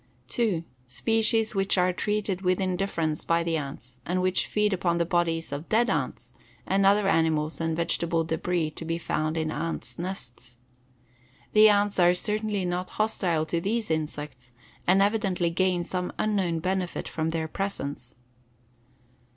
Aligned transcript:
2. 0.29 0.63
Species 0.87 1.53
which 1.53 1.77
are 1.77 1.93
treated 1.93 2.41
with 2.41 2.59
indifference 2.59 3.23
by 3.23 3.43
the 3.43 3.55
ants 3.55 3.99
and 4.03 4.19
which 4.19 4.47
feed 4.47 4.73
upon 4.73 4.97
the 4.97 5.05
bodies 5.05 5.51
of 5.51 5.69
dead 5.69 5.91
ants 5.91 6.33
and 6.65 6.87
other 6.87 7.07
animal 7.07 7.51
and 7.59 7.77
vegetable 7.77 8.23
debris 8.23 8.71
to 8.71 8.83
be 8.83 8.97
found 8.97 9.37
in 9.37 9.51
ants' 9.51 9.99
nests. 9.99 10.57
The 11.53 11.69
ants 11.69 11.99
are 11.99 12.15
certainly 12.15 12.65
not 12.65 12.89
hostile 12.97 13.45
to 13.45 13.61
these 13.61 13.91
insects 13.91 14.53
and 14.87 15.03
evidently 15.03 15.51
gain 15.51 15.83
some 15.83 16.11
unknown 16.17 16.61
benefit 16.61 17.07
from 17.07 17.29
their 17.29 17.47
presence. 17.47 18.15